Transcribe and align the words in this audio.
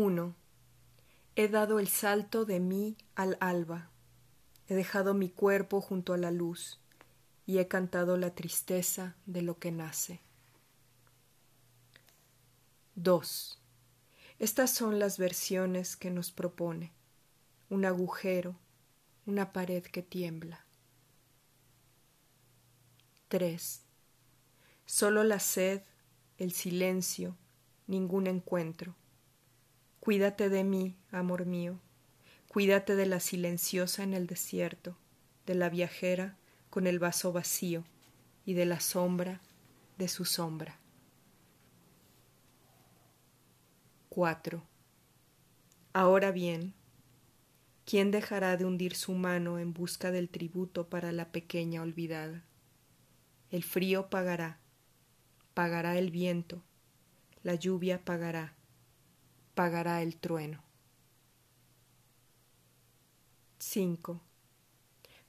1. 0.00 0.34
He 1.36 1.48
dado 1.48 1.78
el 1.78 1.86
salto 1.86 2.46
de 2.46 2.58
mí 2.58 2.96
al 3.14 3.36
alba, 3.38 3.90
he 4.66 4.74
dejado 4.74 5.12
mi 5.12 5.28
cuerpo 5.28 5.82
junto 5.82 6.14
a 6.14 6.16
la 6.16 6.30
luz 6.30 6.80
y 7.44 7.58
he 7.58 7.68
cantado 7.68 8.16
la 8.16 8.34
tristeza 8.34 9.14
de 9.26 9.42
lo 9.42 9.58
que 9.58 9.72
nace. 9.72 10.20
2. 12.94 13.58
Estas 14.38 14.70
son 14.70 14.98
las 14.98 15.18
versiones 15.18 15.98
que 15.98 16.10
nos 16.10 16.32
propone 16.32 16.92
un 17.68 17.84
agujero, 17.84 18.56
una 19.26 19.52
pared 19.52 19.82
que 19.82 20.02
tiembla. 20.02 20.64
3. 23.28 23.82
Solo 24.86 25.24
la 25.24 25.40
sed, 25.40 25.82
el 26.38 26.52
silencio, 26.52 27.36
ningún 27.86 28.26
encuentro. 28.26 28.96
Cuídate 30.00 30.48
de 30.48 30.64
mí, 30.64 30.96
amor 31.10 31.44
mío, 31.44 31.78
cuídate 32.48 32.96
de 32.96 33.04
la 33.04 33.20
silenciosa 33.20 34.02
en 34.02 34.14
el 34.14 34.26
desierto, 34.26 34.96
de 35.44 35.54
la 35.54 35.68
viajera 35.68 36.38
con 36.70 36.86
el 36.86 36.98
vaso 36.98 37.32
vacío 37.32 37.84
y 38.46 38.54
de 38.54 38.64
la 38.64 38.80
sombra 38.80 39.42
de 39.98 40.08
su 40.08 40.24
sombra. 40.24 40.78
4. 44.08 44.62
Ahora 45.92 46.32
bien, 46.32 46.72
¿quién 47.84 48.10
dejará 48.10 48.56
de 48.56 48.64
hundir 48.64 48.96
su 48.96 49.12
mano 49.12 49.58
en 49.58 49.74
busca 49.74 50.10
del 50.10 50.30
tributo 50.30 50.88
para 50.88 51.12
la 51.12 51.30
pequeña 51.30 51.82
olvidada? 51.82 52.42
El 53.50 53.64
frío 53.64 54.08
pagará, 54.08 54.60
pagará 55.52 55.98
el 55.98 56.10
viento, 56.10 56.62
la 57.42 57.54
lluvia 57.54 58.02
pagará, 58.02 58.54
pagará 59.54 60.02
el 60.02 60.16
trueno. 60.16 60.62
5. 63.58 64.20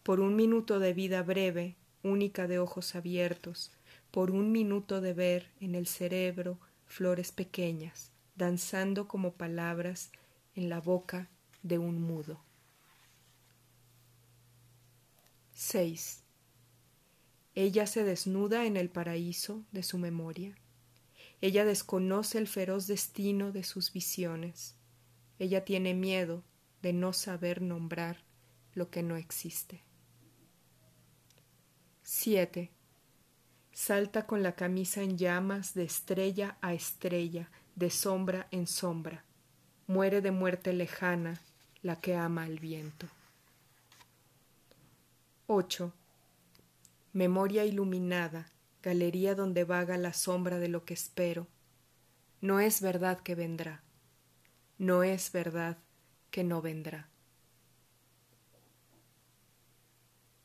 Por 0.03 0.19
un 0.19 0.35
minuto 0.35 0.79
de 0.79 0.93
vida 0.93 1.21
breve, 1.21 1.75
única 2.03 2.47
de 2.47 2.59
ojos 2.59 2.95
abiertos, 2.95 3.71
por 4.09 4.31
un 4.31 4.51
minuto 4.51 5.01
de 5.01 5.13
ver 5.13 5.51
en 5.59 5.75
el 5.75 5.87
cerebro 5.87 6.59
flores 6.85 7.31
pequeñas, 7.31 8.11
danzando 8.35 9.07
como 9.07 9.33
palabras 9.33 10.11
en 10.55 10.69
la 10.69 10.81
boca 10.81 11.29
de 11.63 11.77
un 11.77 12.01
mudo. 12.01 12.41
6. 15.53 16.23
Ella 17.53 17.85
se 17.85 18.03
desnuda 18.03 18.65
en 18.65 18.77
el 18.77 18.89
paraíso 18.89 19.63
de 19.71 19.83
su 19.83 19.97
memoria. 19.97 20.55
Ella 21.41 21.65
desconoce 21.65 22.37
el 22.37 22.47
feroz 22.47 22.87
destino 22.87 23.51
de 23.51 23.63
sus 23.63 23.91
visiones. 23.91 24.75
Ella 25.39 25.65
tiene 25.65 25.93
miedo 25.93 26.43
de 26.81 26.93
no 26.93 27.13
saber 27.13 27.61
nombrar 27.61 28.23
lo 28.73 28.89
que 28.89 29.03
no 29.03 29.15
existe. 29.15 29.83
7. 32.03 32.71
Salta 33.73 34.27
con 34.27 34.43
la 34.43 34.55
camisa 34.55 35.01
en 35.01 35.17
llamas 35.17 35.73
de 35.73 35.83
estrella 35.83 36.57
a 36.61 36.73
estrella, 36.73 37.49
de 37.75 37.89
sombra 37.89 38.47
en 38.51 38.67
sombra. 38.67 39.23
Muere 39.87 40.21
de 40.21 40.31
muerte 40.31 40.73
lejana 40.73 41.41
la 41.81 41.95
que 41.95 42.15
ama 42.15 42.43
al 42.43 42.59
viento. 42.59 43.07
8 45.47 45.93
memoria 47.13 47.65
iluminada, 47.65 48.47
galería 48.81 49.35
donde 49.35 49.63
vaga 49.63 49.97
la 49.97 50.13
sombra 50.13 50.59
de 50.59 50.67
lo 50.67 50.85
que 50.85 50.93
espero. 50.93 51.47
No 52.41 52.59
es 52.59 52.81
verdad 52.81 53.19
que 53.19 53.35
vendrá, 53.35 53.83
no 54.77 55.03
es 55.03 55.31
verdad 55.31 55.77
que 56.31 56.43
no 56.43 56.61
vendrá. 56.61 57.07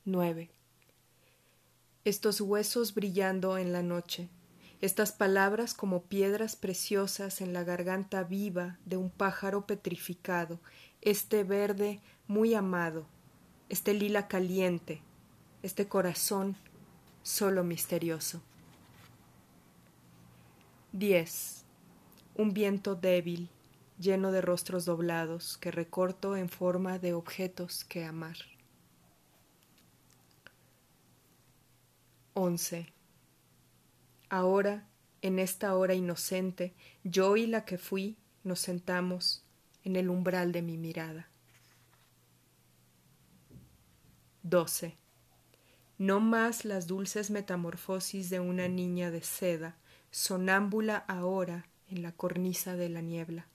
9. 0.04 0.50
Estos 2.04 2.40
huesos 2.40 2.94
brillando 2.94 3.58
en 3.58 3.72
la 3.72 3.82
noche, 3.82 4.28
estas 4.80 5.10
palabras 5.10 5.74
como 5.74 6.02
piedras 6.02 6.54
preciosas 6.54 7.40
en 7.40 7.52
la 7.52 7.64
garganta 7.64 8.22
viva 8.22 8.78
de 8.84 8.96
un 8.96 9.10
pájaro 9.10 9.66
petrificado, 9.66 10.60
este 11.00 11.42
verde 11.42 12.00
muy 12.28 12.54
amado, 12.54 13.06
este 13.68 13.94
lila 13.94 14.28
caliente, 14.28 15.02
este 15.62 15.88
corazón 15.88 16.56
solo 17.26 17.64
misterioso. 17.64 18.40
10. 20.92 21.64
Un 22.36 22.54
viento 22.54 22.94
débil, 22.94 23.50
lleno 23.98 24.30
de 24.30 24.40
rostros 24.40 24.84
doblados, 24.84 25.58
que 25.58 25.72
recorto 25.72 26.36
en 26.36 26.48
forma 26.48 27.00
de 27.00 27.14
objetos 27.14 27.84
que 27.84 28.04
amar. 28.04 28.36
11. 32.34 32.92
Ahora, 34.28 34.86
en 35.20 35.40
esta 35.40 35.74
hora 35.74 35.94
inocente, 35.94 36.74
yo 37.02 37.36
y 37.36 37.48
la 37.48 37.64
que 37.64 37.76
fui 37.76 38.16
nos 38.44 38.60
sentamos 38.60 39.44
en 39.82 39.96
el 39.96 40.10
umbral 40.10 40.52
de 40.52 40.62
mi 40.62 40.76
mirada. 40.78 41.28
12 44.44 45.05
no 45.98 46.20
más 46.20 46.64
las 46.64 46.86
dulces 46.86 47.30
metamorfosis 47.30 48.28
de 48.28 48.40
una 48.40 48.68
niña 48.68 49.10
de 49.10 49.22
seda, 49.22 49.76
sonámbula 50.10 50.96
ahora 51.08 51.66
en 51.88 52.02
la 52.02 52.12
cornisa 52.12 52.76
de 52.76 52.88
la 52.88 53.00
niebla, 53.00 53.46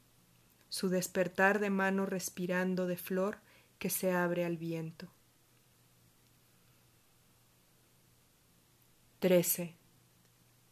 su 0.70 0.90
despertar 0.90 1.60
de 1.60 1.70
mano 1.70 2.06
respirando 2.06 2.88
de 2.88 2.98
flor 2.98 3.40
que 3.78 3.90
se 3.90 4.12
abre 4.12 4.46
al 4.46 4.58
viento. 4.58 5.12
13. 9.20 9.76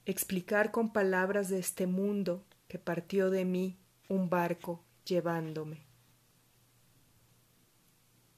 Explicar 0.06 0.72
con 0.72 0.92
palabras 0.92 1.50
de 1.50 1.60
este 1.60 1.86
mundo 1.86 2.44
que 2.68 2.80
partió 2.80 3.30
de 3.30 3.46
mí 3.46 3.78
un 4.08 4.30
barco 4.30 4.84
llevándome. 5.06 5.86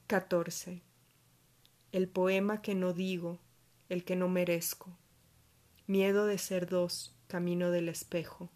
14 0.06 0.91
el 1.92 2.08
poema 2.08 2.62
que 2.62 2.74
no 2.74 2.94
digo, 2.94 3.38
el 3.88 4.04
que 4.04 4.16
no 4.16 4.28
merezco. 4.28 4.98
Miedo 5.86 6.26
de 6.26 6.38
ser 6.38 6.68
dos, 6.68 7.14
camino 7.26 7.70
del 7.70 7.88
espejo. 7.90 8.50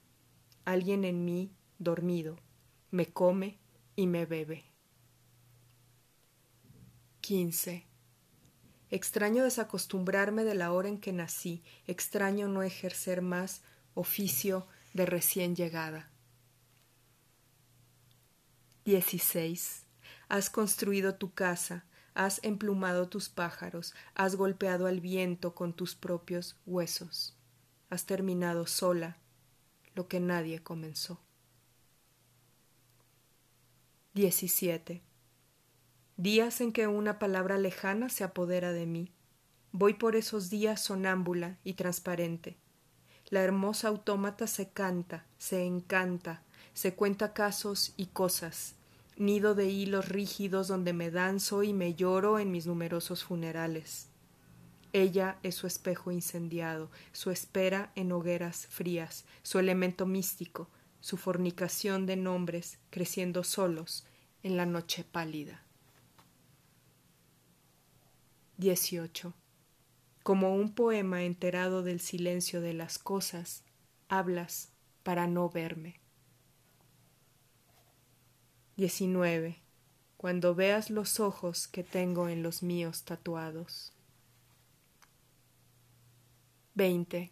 Alguien 0.65 1.05
en 1.05 1.25
mí, 1.25 1.53
dormido, 1.79 2.39
me 2.91 3.07
come 3.07 3.59
y 3.95 4.07
me 4.07 4.25
bebe. 4.25 4.65
15. 7.21 7.87
Extraño 8.91 9.45
desacostumbrarme 9.45 10.45
de 10.45 10.55
la 10.55 10.73
hora 10.73 10.89
en 10.89 10.99
que 10.99 11.13
nací, 11.13 11.63
extraño 11.87 12.49
no 12.49 12.63
ejercer 12.63 13.21
más 13.21 13.63
oficio 13.95 14.67
de 14.95 15.05
recién 15.05 15.55
llegada. 15.55 16.11
16. 18.85 19.85
Has 20.29 20.49
construido 20.49 21.17
tu 21.17 21.35
casa, 21.35 21.85
has 22.17 22.41
emplumado 22.43 23.09
tus 23.09 23.29
pájaros, 23.29 23.95
has 24.15 24.37
golpeado 24.37 24.87
al 24.87 25.01
viento 25.01 25.55
con 25.55 25.75
tus 25.75 25.95
propios 25.95 26.57
huesos, 26.65 27.37
has 27.91 28.07
terminado 28.07 28.67
sola 28.67 29.19
lo 29.95 30.09
que 30.09 30.19
nadie 30.19 30.63
comenzó. 30.63 31.21
17. 34.15 35.03
Días 36.17 36.63
en 36.63 36.73
que 36.73 36.87
una 36.87 37.19
palabra 37.19 37.59
lejana 37.59 38.09
se 38.09 38.25
apodera 38.25 38.73
de 38.73 38.87
mí. 38.87 39.13
Voy 39.73 39.93
por 39.93 40.17
esos 40.17 40.49
días 40.49 40.81
sonámbula 40.81 41.59
y 41.65 41.75
transparente. 41.75 42.57
La 43.29 43.43
hermosa 43.43 43.89
autómata 43.89 44.47
se 44.47 44.71
canta, 44.71 45.27
se 45.37 45.65
encanta, 45.65 46.43
se 46.73 46.95
cuenta 46.95 47.35
casos 47.35 47.93
y 47.99 48.07
cosas, 48.07 48.75
nido 49.17 49.55
de 49.55 49.67
hilos 49.67 50.09
rígidos 50.09 50.69
donde 50.69 50.93
me 50.93 51.11
danzo 51.11 51.63
y 51.63 51.73
me 51.73 51.95
lloro 51.95 52.39
en 52.39 52.51
mis 52.51 52.67
numerosos 52.67 53.25
funerales. 53.25 54.09
Ella 54.93 55.39
es 55.43 55.55
su 55.55 55.67
espejo 55.67 56.11
incendiado, 56.11 56.91
su 57.13 57.31
espera 57.31 57.93
en 57.97 58.13
hogueras 58.13 58.67
frías, 58.67 59.25
su 59.43 59.59
elemento 59.59 60.07
místico, 60.07 60.69
su 61.01 61.17
fornicación 61.17 62.07
de 62.07 62.17
nombres 62.17 62.79
creciendo 62.91 63.45
solos 63.45 64.07
en 64.43 64.57
la 64.57 64.67
noche 64.67 65.05
pálida. 65.05 65.63
18. 68.59 69.35
Como 70.23 70.55
un 70.55 70.73
poema 70.75 71.25
enterado 71.25 71.83
del 71.83 72.01
silencio 72.01 72.61
de 72.61 72.73
las 72.73 72.99
cosas, 72.99 73.65
hablas 74.09 74.71
para 75.03 75.27
no 75.27 75.51
verme. 75.51 76.01
19. 78.77 79.59
Cuando 80.17 80.55
veas 80.55 80.91
los 80.91 81.21
ojos 81.21 81.69
que 81.69 81.83
tengo 81.83 82.29
en 82.29 82.43
los 82.43 82.63
míos 82.63 83.05
tatuados. 83.05 83.93
20. 86.75 87.31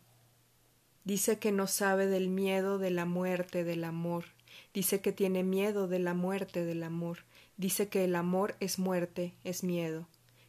Dice 1.05 1.39
que 1.39 1.53
no 1.53 1.67
sabe 1.67 2.07
del 2.07 2.29
miedo, 2.29 2.79
de 2.79 2.91
la 2.91 3.05
muerte, 3.05 3.65
del 3.65 3.85
amor, 3.85 4.25
Dice 4.73 5.01
que 5.01 5.13
tiene 5.13 5.45
miedo 5.45 5.89
de 5.89 5.99
la 5.99 6.15
muerte 6.15 6.65
del 6.65 6.83
amor. 6.83 7.19
Dice 7.57 7.89
que 7.89 8.05
el 8.05 8.17
amor 8.17 8.57
es 8.61 8.79
muerte, 8.79 9.35
es 9.45 9.63
miedo. 9.63 10.09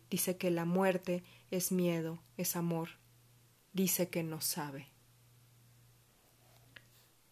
Dice 0.10 0.38
que 0.38 0.52
la 0.52 0.66
muerte 0.66 1.24
es 1.52 1.72
miedo, 1.72 2.20
es 2.38 2.56
amor. 2.56 2.90
Dice 3.74 4.10
que 4.10 4.24
no 4.24 4.42
sabe. 4.42 4.88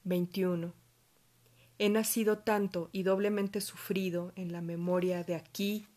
21. 0.03 0.73
He 1.79 1.89
nacido 1.89 2.39
tanto 2.39 2.89
y 2.91 3.03
doblemente 3.03 3.59
sufrido 3.59 4.31
en 4.35 4.51
la 4.51 4.61
memoria 4.61 5.23
de 5.23 5.35
aquí 5.35 5.87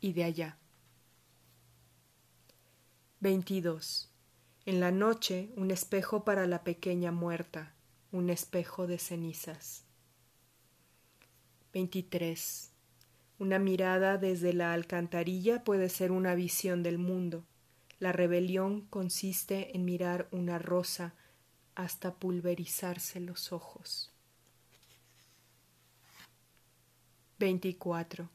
y 0.00 0.12
de 0.12 0.24
allá. 0.24 0.58
22. 3.20 4.10
En 4.64 4.80
la 4.80 4.90
noche 4.90 5.50
un 5.56 5.70
espejo 5.70 6.24
para 6.24 6.46
la 6.46 6.64
pequeña 6.64 7.12
muerta, 7.12 7.74
un 8.12 8.30
espejo 8.30 8.86
de 8.86 8.98
cenizas. 8.98 9.84
23. 11.72 12.70
Una 13.38 13.58
mirada 13.58 14.16
desde 14.16 14.52
la 14.52 14.72
alcantarilla 14.72 15.64
puede 15.64 15.88
ser 15.88 16.12
una 16.12 16.34
visión 16.34 16.82
del 16.82 16.98
mundo. 16.98 17.44
La 17.98 18.12
rebelión 18.12 18.82
consiste 18.88 19.76
en 19.76 19.84
mirar 19.84 20.28
una 20.30 20.58
rosa 20.58 21.14
hasta 21.74 22.14
pulverizarse 22.14 23.20
los 23.20 23.52
ojos. 23.52 24.12
24. 27.40 28.28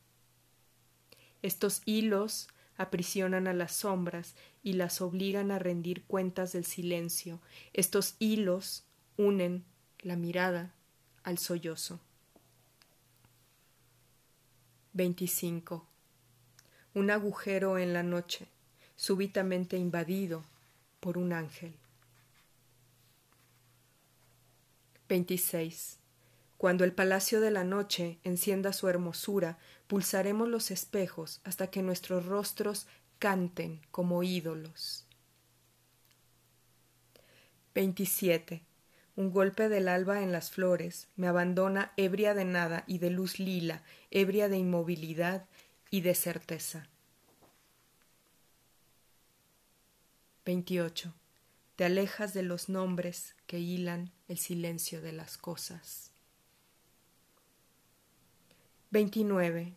Estos 1.41 1.81
hilos 1.85 2.49
aprisionan 2.75 3.47
a 3.47 3.53
las 3.53 3.71
sombras 3.71 4.35
y 4.63 4.73
las 4.73 4.99
obligan 4.99 5.51
a 5.51 5.59
rendir 5.59 6.03
cuentas 6.03 6.51
del 6.51 6.65
silencio. 6.65 7.39
Estos 7.71 8.15
hilos 8.19 8.83
unen 9.15 9.63
la 9.99 10.17
mirada 10.17 10.73
al 11.23 11.37
sollozo. 11.37 12.01
25. 14.93 15.85
Un 16.95 17.11
agujero 17.11 17.77
en 17.77 17.93
la 17.93 18.01
noche, 18.01 18.47
súbitamente 18.95 19.77
invadido 19.77 20.43
por 20.99 21.17
un 21.17 21.31
ángel. 21.31 21.75
26. 25.07 25.99
Cuando 26.65 26.83
el 26.83 26.93
palacio 26.93 27.41
de 27.41 27.51
la 27.51 27.63
noche 27.63 28.17
encienda 28.23 28.73
su 28.73 28.89
hermosura, 28.89 29.59
pulsaremos 29.85 30.47
los 30.47 30.71
espejos 30.71 31.39
hasta 31.43 31.67
que 31.67 31.83
nuestros 31.83 32.25
rostros 32.25 32.87
canten 33.19 33.81
como 33.91 34.23
ídolos. 34.23 35.05
27. 37.75 38.63
Un 39.15 39.31
golpe 39.31 39.69
del 39.69 39.87
alba 39.87 40.23
en 40.23 40.31
las 40.31 40.49
flores 40.49 41.07
me 41.15 41.27
abandona 41.27 41.93
ebria 41.97 42.33
de 42.33 42.45
nada 42.45 42.83
y 42.87 42.97
de 42.97 43.11
luz 43.11 43.37
lila, 43.37 43.83
ebria 44.09 44.49
de 44.49 44.57
inmovilidad 44.57 45.45
y 45.91 46.01
de 46.01 46.15
certeza. 46.15 46.89
28. 50.45 51.13
Te 51.75 51.85
alejas 51.85 52.33
de 52.33 52.41
los 52.41 52.69
nombres 52.69 53.35
que 53.45 53.59
hilan 53.59 54.11
el 54.27 54.39
silencio 54.39 54.99
de 55.03 55.11
las 55.11 55.37
cosas. 55.37 56.14
29. 58.91 59.73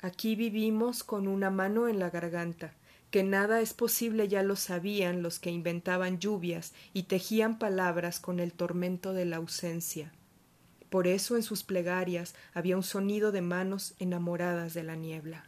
Aquí 0.00 0.36
vivimos 0.36 1.02
con 1.02 1.26
una 1.26 1.50
mano 1.50 1.88
en 1.88 1.98
la 1.98 2.08
garganta, 2.08 2.74
que 3.10 3.24
nada 3.24 3.60
es 3.60 3.74
posible 3.74 4.28
ya 4.28 4.42
lo 4.42 4.54
sabían 4.54 5.22
los 5.22 5.38
que 5.38 5.50
inventaban 5.50 6.18
lluvias 6.18 6.72
y 6.92 7.04
tejían 7.04 7.58
palabras 7.58 8.20
con 8.20 8.38
el 8.38 8.52
tormento 8.52 9.12
de 9.12 9.24
la 9.24 9.36
ausencia. 9.36 10.12
Por 10.88 11.06
eso 11.06 11.36
en 11.36 11.42
sus 11.42 11.64
plegarias 11.64 12.34
había 12.54 12.76
un 12.76 12.82
sonido 12.82 13.32
de 13.32 13.42
manos 13.42 13.94
enamoradas 13.98 14.72
de 14.72 14.84
la 14.84 14.94
niebla. 14.94 15.44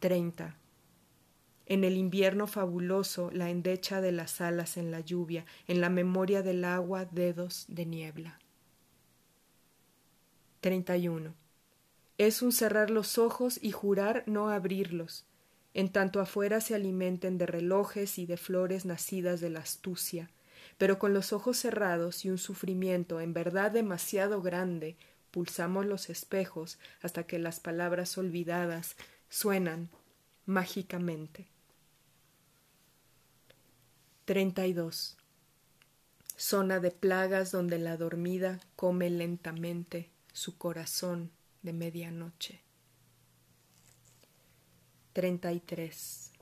30. 0.00 0.56
En 1.66 1.84
el 1.84 1.96
invierno 1.96 2.46
fabuloso 2.46 3.30
la 3.32 3.50
endecha 3.50 4.00
de 4.00 4.12
las 4.12 4.40
alas 4.40 4.76
en 4.76 4.90
la 4.90 5.00
lluvia, 5.00 5.44
en 5.68 5.80
la 5.80 5.90
memoria 5.90 6.42
del 6.42 6.64
agua 6.64 7.04
dedos 7.04 7.66
de 7.68 7.86
niebla. 7.86 8.38
31. 10.64 11.34
Es 12.16 12.40
un 12.40 12.50
cerrar 12.50 12.88
los 12.88 13.18
ojos 13.18 13.58
y 13.60 13.70
jurar 13.70 14.24
no 14.24 14.48
abrirlos, 14.48 15.26
en 15.74 15.92
tanto 15.92 16.20
afuera 16.20 16.62
se 16.62 16.74
alimenten 16.74 17.36
de 17.36 17.44
relojes 17.44 18.18
y 18.18 18.24
de 18.24 18.38
flores 18.38 18.86
nacidas 18.86 19.42
de 19.42 19.50
la 19.50 19.58
astucia, 19.58 20.30
pero 20.78 20.98
con 20.98 21.12
los 21.12 21.34
ojos 21.34 21.58
cerrados 21.58 22.24
y 22.24 22.30
un 22.30 22.38
sufrimiento 22.38 23.20
en 23.20 23.34
verdad 23.34 23.72
demasiado 23.72 24.40
grande, 24.40 24.96
pulsamos 25.30 25.84
los 25.84 26.08
espejos 26.08 26.78
hasta 27.02 27.24
que 27.24 27.38
las 27.38 27.60
palabras 27.60 28.16
olvidadas 28.16 28.96
suenan 29.28 29.90
mágicamente. 30.46 31.46
32. 34.24 35.18
Zona 36.38 36.80
de 36.80 36.90
plagas 36.90 37.52
donde 37.52 37.78
la 37.78 37.98
dormida 37.98 38.60
come 38.76 39.10
lentamente 39.10 40.13
su 40.34 40.58
corazón 40.58 41.30
de 41.62 41.72
medianoche. 41.72 42.60
33. 45.12 46.32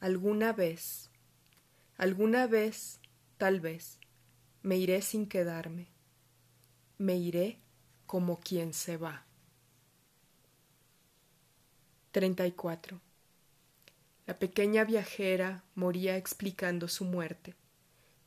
Alguna 0.00 0.52
vez, 0.52 1.10
alguna 1.96 2.46
vez, 2.46 3.00
tal 3.38 3.60
vez, 3.60 3.98
me 4.62 4.76
iré 4.76 5.00
sin 5.00 5.26
quedarme, 5.26 5.88
me 6.98 7.16
iré 7.16 7.58
como 8.04 8.38
quien 8.38 8.74
se 8.74 8.98
va. 8.98 9.24
34. 12.12 13.00
La 14.26 14.38
pequeña 14.38 14.84
viajera 14.84 15.64
moría 15.74 16.18
explicando 16.18 16.88
su 16.88 17.06
muerte 17.06 17.56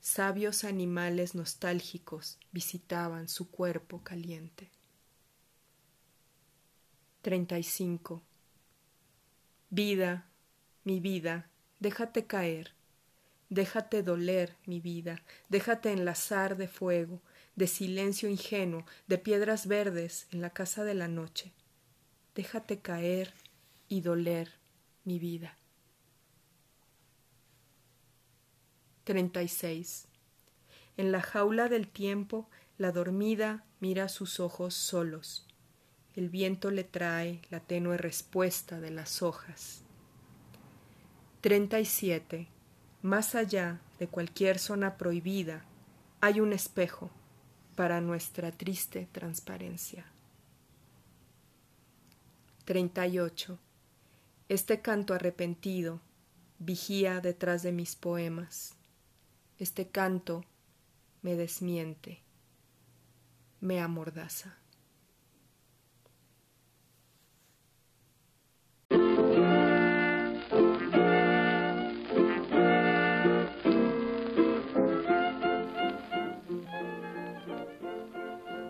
sabios 0.07 0.63
animales 0.63 1.35
nostálgicos 1.35 2.39
visitaban 2.53 3.27
su 3.27 3.51
cuerpo 3.51 4.03
caliente. 4.03 4.71
35. 7.23 8.23
Vida, 9.69 10.25
mi 10.85 11.01
vida, 11.01 11.49
déjate 11.81 12.25
caer, 12.25 12.71
déjate 13.49 14.01
doler, 14.01 14.55
mi 14.65 14.79
vida, 14.79 15.21
déjate 15.49 15.91
enlazar 15.91 16.55
de 16.55 16.69
fuego, 16.69 17.21
de 17.57 17.67
silencio 17.67 18.29
ingenuo, 18.29 18.85
de 19.07 19.17
piedras 19.17 19.67
verdes 19.67 20.27
en 20.31 20.39
la 20.39 20.51
casa 20.51 20.85
de 20.85 20.93
la 20.93 21.09
noche. 21.09 21.51
Déjate 22.33 22.79
caer 22.79 23.33
y 23.89 23.99
doler, 23.99 24.53
mi 25.03 25.19
vida. 25.19 25.56
36. 29.07 30.05
En 30.97 31.13
la 31.13 31.21
jaula 31.21 31.69
del 31.69 31.87
tiempo, 31.87 32.49
la 32.77 32.91
dormida 32.91 33.63
mira 33.79 34.09
sus 34.09 34.41
ojos 34.41 34.73
solos. 34.73 35.47
El 36.13 36.27
viento 36.27 36.71
le 36.71 36.83
trae 36.83 37.41
la 37.49 37.61
tenue 37.61 37.95
respuesta 37.95 38.81
de 38.81 38.91
las 38.91 39.21
hojas. 39.21 39.81
37. 41.39 42.49
Más 43.01 43.33
allá 43.35 43.79
de 43.97 44.09
cualquier 44.09 44.59
zona 44.59 44.97
prohibida, 44.97 45.63
hay 46.19 46.41
un 46.41 46.51
espejo 46.51 47.09
para 47.77 48.01
nuestra 48.01 48.51
triste 48.51 49.07
transparencia. 49.13 50.05
38. 52.65 53.57
Este 54.49 54.81
canto 54.81 55.13
arrepentido 55.13 56.01
vigía 56.59 57.21
detrás 57.21 57.63
de 57.63 57.71
mis 57.71 57.95
poemas. 57.95 58.76
Este 59.59 59.87
canto 59.87 60.45
me 61.23 61.35
desmiente, 61.35 62.21
me 63.59 63.81
amordaza. 63.81 64.55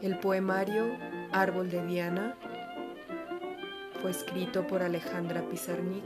El 0.02 0.18
poemario 0.22 0.86
Árbol 1.34 1.70
de 1.70 1.86
Diana 1.86 2.38
fue 4.02 4.12
escrito 4.12 4.66
por 4.66 4.82
Alejandra 4.82 5.42
Pizarnik 5.50 6.06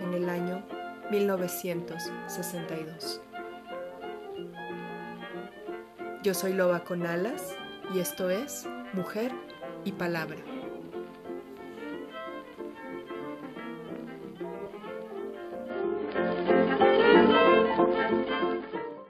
en 0.00 0.14
el 0.14 0.30
año 0.30 0.64
1962. 1.10 3.20
Yo 6.24 6.32
soy 6.32 6.54
Loba 6.54 6.84
con 6.84 7.06
Alas 7.06 7.54
y 7.94 7.98
esto 7.98 8.30
es 8.30 8.66
Mujer 8.94 9.30
y 9.84 9.92
Palabra. 9.92 10.53